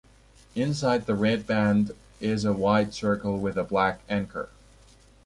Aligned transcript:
Inside 0.55 1.05
the 1.05 1.13
red 1.13 1.45
band 1.45 1.91
is 2.19 2.43
a 2.43 2.53
white 2.53 2.91
circle 2.91 3.37
with 3.37 3.55
a 3.55 3.63
black 3.63 4.01
anchor. 4.09 4.49